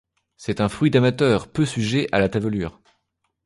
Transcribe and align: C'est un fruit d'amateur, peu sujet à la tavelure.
C'est 0.35 0.61
un 0.61 0.67
fruit 0.67 0.89
d'amateur, 0.89 1.47
peu 1.51 1.63
sujet 1.63 2.07
à 2.11 2.17
la 2.17 2.27
tavelure. 2.27 2.81